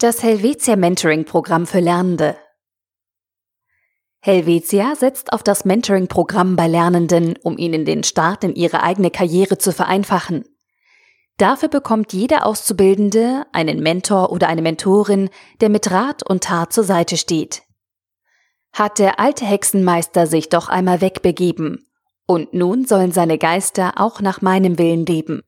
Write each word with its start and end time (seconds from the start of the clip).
Das 0.00 0.22
Helvetia 0.22 0.76
Mentoring 0.76 1.26
Programm 1.26 1.66
für 1.66 1.80
Lernende. 1.80 2.38
Helvetia 4.22 4.96
setzt 4.96 5.30
auf 5.34 5.42
das 5.42 5.66
Mentoring 5.66 6.08
Programm 6.08 6.56
bei 6.56 6.68
Lernenden, 6.68 7.38
um 7.42 7.58
ihnen 7.58 7.84
den 7.84 8.02
Start 8.02 8.42
in 8.42 8.54
ihre 8.54 8.82
eigene 8.82 9.10
Karriere 9.10 9.58
zu 9.58 9.74
vereinfachen. 9.74 10.46
Dafür 11.36 11.68
bekommt 11.68 12.14
jeder 12.14 12.46
Auszubildende 12.46 13.44
einen 13.52 13.82
Mentor 13.82 14.32
oder 14.32 14.48
eine 14.48 14.62
Mentorin, 14.62 15.28
der 15.60 15.68
mit 15.68 15.90
Rat 15.90 16.22
und 16.26 16.44
Tat 16.44 16.72
zur 16.72 16.84
Seite 16.84 17.18
steht. 17.18 17.60
Hat 18.72 18.98
der 18.98 19.20
alte 19.20 19.44
Hexenmeister 19.44 20.26
sich 20.26 20.48
doch 20.48 20.70
einmal 20.70 21.02
wegbegeben, 21.02 21.86
und 22.24 22.54
nun 22.54 22.86
sollen 22.86 23.12
seine 23.12 23.36
Geister 23.36 23.92
auch 23.96 24.22
nach 24.22 24.40
meinem 24.40 24.78
Willen 24.78 25.04
leben. 25.04 25.42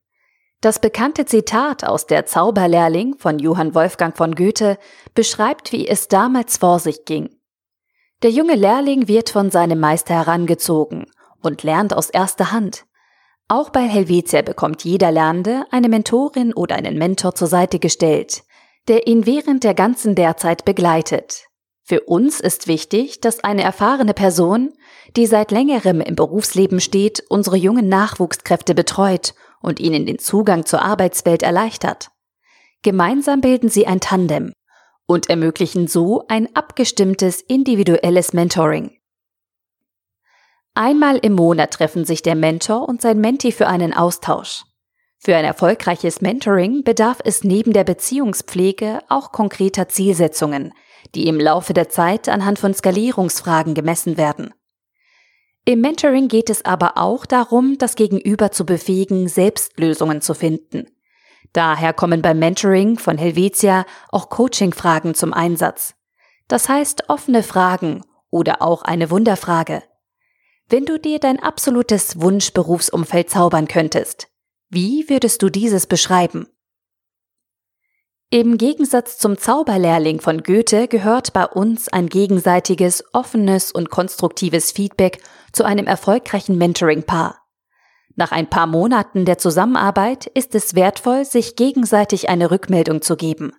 Das 0.62 0.78
bekannte 0.78 1.24
Zitat 1.26 1.82
aus 1.82 2.06
der 2.06 2.24
Zauberlehrling 2.24 3.16
von 3.18 3.40
Johann 3.40 3.74
Wolfgang 3.74 4.16
von 4.16 4.36
Goethe 4.36 4.78
beschreibt, 5.12 5.72
wie 5.72 5.88
es 5.88 6.06
damals 6.06 6.58
vor 6.58 6.78
sich 6.78 7.04
ging. 7.04 7.30
Der 8.22 8.30
junge 8.30 8.54
Lehrling 8.54 9.08
wird 9.08 9.30
von 9.30 9.50
seinem 9.50 9.80
Meister 9.80 10.14
herangezogen 10.14 11.06
und 11.42 11.64
lernt 11.64 11.92
aus 11.92 12.10
erster 12.10 12.52
Hand. 12.52 12.84
Auch 13.48 13.70
bei 13.70 13.80
Helvetia 13.88 14.42
bekommt 14.42 14.84
jeder 14.84 15.10
Lernende 15.10 15.64
eine 15.72 15.88
Mentorin 15.88 16.54
oder 16.54 16.76
einen 16.76 16.96
Mentor 16.96 17.34
zur 17.34 17.48
Seite 17.48 17.80
gestellt, 17.80 18.44
der 18.86 19.08
ihn 19.08 19.26
während 19.26 19.64
der 19.64 19.74
ganzen 19.74 20.14
Lehrzeit 20.14 20.64
begleitet. 20.64 21.46
Für 21.82 22.02
uns 22.02 22.38
ist 22.38 22.68
wichtig, 22.68 23.20
dass 23.20 23.42
eine 23.42 23.62
erfahrene 23.62 24.14
Person, 24.14 24.72
die 25.16 25.26
seit 25.26 25.50
längerem 25.50 26.00
im 26.00 26.14
Berufsleben 26.14 26.80
steht, 26.80 27.24
unsere 27.28 27.56
jungen 27.56 27.88
Nachwuchskräfte 27.88 28.76
betreut 28.76 29.34
und 29.62 29.80
ihnen 29.80 30.06
den 30.06 30.18
Zugang 30.18 30.66
zur 30.66 30.82
Arbeitswelt 30.82 31.42
erleichtert. 31.42 32.10
Gemeinsam 32.82 33.40
bilden 33.40 33.68
sie 33.68 33.86
ein 33.86 34.00
Tandem 34.00 34.52
und 35.06 35.30
ermöglichen 35.30 35.88
so 35.88 36.24
ein 36.28 36.54
abgestimmtes 36.54 37.40
individuelles 37.40 38.32
Mentoring. 38.32 38.98
Einmal 40.74 41.18
im 41.18 41.34
Monat 41.34 41.72
treffen 41.72 42.04
sich 42.04 42.22
der 42.22 42.34
Mentor 42.34 42.88
und 42.88 43.02
sein 43.02 43.20
Mentee 43.20 43.52
für 43.52 43.66
einen 43.66 43.92
Austausch. 43.92 44.64
Für 45.18 45.36
ein 45.36 45.44
erfolgreiches 45.44 46.20
Mentoring 46.20 46.82
bedarf 46.82 47.18
es 47.24 47.44
neben 47.44 47.72
der 47.72 47.84
Beziehungspflege 47.84 49.00
auch 49.08 49.30
konkreter 49.30 49.88
Zielsetzungen, 49.88 50.72
die 51.14 51.28
im 51.28 51.38
Laufe 51.38 51.74
der 51.74 51.88
Zeit 51.90 52.28
anhand 52.28 52.58
von 52.58 52.74
Skalierungsfragen 52.74 53.74
gemessen 53.74 54.16
werden. 54.16 54.52
Im 55.64 55.80
Mentoring 55.80 56.26
geht 56.26 56.50
es 56.50 56.64
aber 56.64 56.98
auch 56.98 57.24
darum, 57.24 57.78
das 57.78 57.94
Gegenüber 57.94 58.50
zu 58.50 58.66
befähigen, 58.66 59.28
selbst 59.28 59.78
Lösungen 59.78 60.20
zu 60.20 60.34
finden. 60.34 60.88
Daher 61.52 61.92
kommen 61.92 62.20
beim 62.20 62.38
Mentoring 62.40 62.98
von 62.98 63.16
Helvetia 63.16 63.84
auch 64.10 64.28
Coaching-Fragen 64.28 65.14
zum 65.14 65.32
Einsatz. 65.32 65.94
Das 66.48 66.68
heißt 66.68 67.08
offene 67.08 67.42
Fragen 67.44 68.02
oder 68.30 68.60
auch 68.60 68.82
eine 68.82 69.10
Wunderfrage. 69.10 69.82
Wenn 70.68 70.84
du 70.84 70.98
dir 70.98 71.20
dein 71.20 71.40
absolutes 71.40 72.20
Wunschberufsumfeld 72.20 73.30
zaubern 73.30 73.68
könntest, 73.68 74.28
wie 74.68 75.08
würdest 75.08 75.42
du 75.42 75.50
dieses 75.50 75.86
beschreiben? 75.86 76.48
Im 78.34 78.56
Gegensatz 78.56 79.18
zum 79.18 79.36
Zauberlehrling 79.36 80.18
von 80.18 80.42
Goethe 80.42 80.88
gehört 80.88 81.34
bei 81.34 81.44
uns 81.44 81.88
ein 81.88 82.08
gegenseitiges, 82.08 83.04
offenes 83.12 83.70
und 83.72 83.90
konstruktives 83.90 84.72
Feedback 84.72 85.22
zu 85.52 85.64
einem 85.64 85.86
erfolgreichen 85.86 86.56
Mentoring-Paar. 86.56 87.46
Nach 88.16 88.32
ein 88.32 88.48
paar 88.48 88.66
Monaten 88.66 89.26
der 89.26 89.36
Zusammenarbeit 89.36 90.28
ist 90.28 90.54
es 90.54 90.74
wertvoll, 90.74 91.26
sich 91.26 91.56
gegenseitig 91.56 92.30
eine 92.30 92.50
Rückmeldung 92.50 93.02
zu 93.02 93.16
geben. 93.16 93.52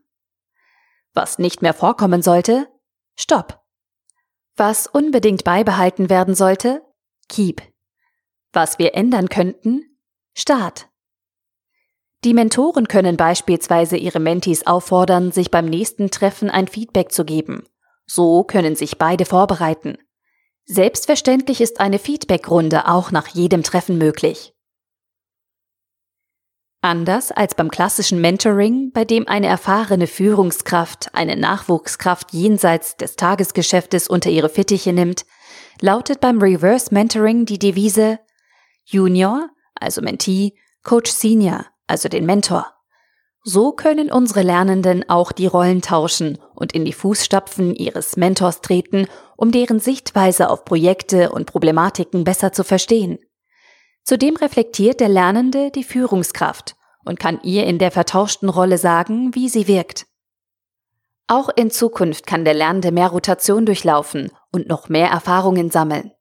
Was 1.13 1.37
nicht 1.37 1.61
mehr 1.61 1.75
vorkommen 1.75 2.23
sollte? 2.23 2.67
Stopp. 3.15 3.61
Was 4.55 4.87
unbedingt 4.87 5.43
beibehalten 5.43 6.09
werden 6.09 6.33
sollte? 6.33 6.81
Keep. 7.30 7.61
Was 8.53 8.80
wir 8.80 8.95
ändern 8.95 9.30
könnten? 9.30 9.99
Start. 10.33 10.89
Die 12.23 12.34
Mentoren 12.34 12.88
können 12.88 13.17
beispielsweise 13.17 13.98
ihre 13.98 14.20
Mentees 14.20 14.66
auffordern, 14.66 15.32
sich 15.32 15.52
beim 15.52 15.66
nächsten 15.66 16.10
Treffen 16.10 16.50
ein 16.50 16.67
Feedback 16.67 17.11
zu 17.11 17.26
geben. 17.26 17.64
So 18.06 18.44
können 18.44 18.76
sich 18.76 18.98
beide 18.98 19.26
vorbereiten. 19.26 19.98
Selbstverständlich 20.66 21.60
ist 21.60 21.82
eine 21.82 22.00
Feedbackrunde 22.00 22.88
auch 22.88 23.11
nach 23.11 23.28
jedem 23.28 23.64
Treffen 23.64 23.98
möglich. 23.98 24.54
Anders 26.80 27.32
als 27.32 27.56
beim 27.56 27.70
klassischen 27.70 28.20
Mentoring, 28.20 28.92
bei 28.94 29.05
dem 29.05 29.28
eine 29.28 29.48
erfahrene 29.48 30.08
Führungskraft 30.08 31.14
eine 31.14 31.36
Nachwuchskraft 31.36 32.34
jenseits 32.34 32.95
des 32.98 33.16
Tagesgeschäftes 33.16 34.08
unter 34.08 34.30
ihre 34.30 34.50
Fittiche 34.50 34.94
nimmt, 34.94 35.26
lautet 35.82 36.22
beim 36.22 36.42
Reverse 36.42 36.94
Mentoring 36.94 37.45
die 37.45 37.60
Devise 37.60 38.20
Junior, 38.86 39.50
also 39.76 40.02
Mentee, 40.02 40.55
Coach 40.84 41.11
Senior, 41.11 41.66
also 41.93 42.09
den 42.09 42.26
Mentor. 42.26 42.65
So 43.43 43.71
können 43.71 44.11
unsere 44.11 44.42
Lernenden 44.42 45.08
auch 45.08 45.31
die 45.31 45.45
Rollen 45.45 45.83
tauschen 45.83 46.39
und 46.55 46.73
in 46.73 46.86
die 46.86 46.93
Fußstapfen 46.93 47.76
ihres 47.76 48.17
Mentors 48.17 48.61
treten, 48.61 49.05
um 49.37 49.52
deren 49.52 49.80
Sichtweise 49.80 50.49
auf 50.49 50.65
Projekte 50.65 51.31
und 51.31 51.45
Problematiken 51.45 52.23
besser 52.23 52.52
zu 52.52 52.64
verstehen. 52.64 53.20
Zudem 54.04 54.37
reflektiert 54.37 54.99
der 55.02 55.09
Lernende 55.09 55.70
die 55.70 55.83
Führungskraft 55.83 56.76
und 57.05 57.20
kann 57.20 57.39
ihr 57.43 57.67
in 57.67 57.77
der 57.77 57.92
vertauschten 57.92 58.49
Rolle 58.49 58.80
sagen, 58.80 59.36
wie 59.36 59.49
sie 59.49 59.67
wirkt. 59.67 60.08
Auch 61.27 61.49
in 61.55 61.70
Zukunft 61.70 62.25
kann 62.25 62.45
der 62.45 62.55
Lernende 62.55 62.92
mehr 62.92 63.10
Rotation 63.10 63.67
durchlaufen 63.67 64.31
und 64.52 64.67
noch 64.67 64.89
mehr 64.89 65.10
Erfahrungen 65.10 65.70
sammeln. 65.70 66.11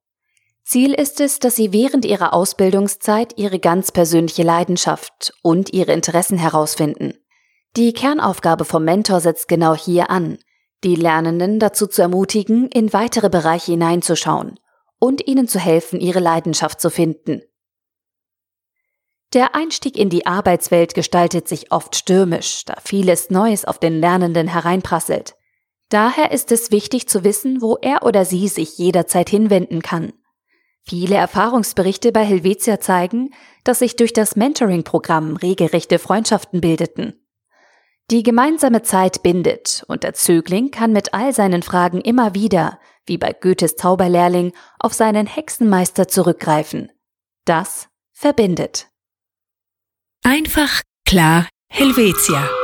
Ziel 0.65 0.95
ist 0.95 1.21
es, 1.21 1.39
dass 1.39 1.57
Sie 1.57 1.73
während 1.73 2.05
Ihrer 2.05 2.33
Ausbildungszeit 2.33 3.39
Ihre 3.39 3.59
ganz 3.59 3.91
persönliche 3.93 4.43
Leidenschaft 4.43 5.33
und 5.43 5.73
Ihre 5.73 5.93
Interessen 5.93 6.39
herausfinden. 6.39 7.15
Die 7.77 7.93
Kernaufgabe 7.93 8.65
vom 8.65 8.85
Mentor 8.85 9.21
setzt 9.21 9.49
genau 9.49 9.75
hier 9.75 10.11
an, 10.11 10.39
die 10.85 10.95
Lernenden 10.95 11.59
dazu 11.59 11.87
zu 11.87 12.03
ermutigen, 12.03 12.69
in 12.69 12.93
weitere 12.93 13.31
Bereiche 13.31 13.73
hineinzuschauen 13.73 14.59
und 14.99 15.27
ihnen 15.27 15.49
zu 15.49 15.59
helfen, 15.59 16.01
ihre 16.01 16.21
Leidenschaft 16.21 16.81
zu 16.81 16.91
finden. 16.91 17.43
Der 19.33 19.55
Einstieg 19.55 19.97
in 19.97 20.11
die 20.11 20.27
Arbeitswelt 20.27 20.95
gestaltet 20.95 21.49
sich 21.49 21.73
oft 21.73 21.97
stürmisch, 21.97 22.65
da 22.67 22.75
vieles 22.85 23.31
Neues 23.31 23.65
auf 23.65 23.79
den 23.79 23.99
Lernenden 23.99 24.47
hereinprasselt. 24.47 25.35
Daher 25.89 26.33
ist 26.33 26.53
es 26.53 26.71
wichtig 26.71 27.09
zu 27.09 27.25
wissen, 27.25 27.63
wo 27.63 27.79
er 27.81 28.03
oder 28.05 28.25
sie 28.25 28.49
sich 28.49 28.77
jederzeit 28.77 29.31
hinwenden 29.31 29.81
kann. 29.81 30.13
Viele 30.85 31.15
Erfahrungsberichte 31.15 32.13
bei 32.13 32.25
Helvetia 32.25 32.81
zeigen, 32.81 33.31
dass 33.65 33.79
sich 33.79 33.97
durch 33.97 34.13
das 34.13 34.37
Mentoring-Programm 34.37 35.37
regelrechte 35.37 35.99
Freundschaften 35.99 36.61
bildeten. 36.61 37.15
Die 38.11 38.23
gemeinsame 38.23 38.83
Zeit 38.83 39.23
bindet 39.23 39.85
und 39.87 40.03
der 40.03 40.13
Zögling 40.15 40.71
kann 40.71 40.93
mit 40.93 41.15
all 41.15 41.33
seinen 41.33 41.63
Fragen 41.63 42.01
immer 42.01 42.35
wieder, 42.35 42.79
wie 43.07 43.17
bei 43.17 43.33
Goethes 43.33 43.77
Zauberlehrling, 43.77 44.53
auf 44.79 44.93
seinen 44.93 45.27
Hexenmeister 45.27 46.09
zurückgreifen. 46.09 46.91
Das 47.45 47.89
verbindet. 48.13 48.89
Einfach, 50.25 50.83
klar, 51.05 51.49
Helvetia. 51.69 52.62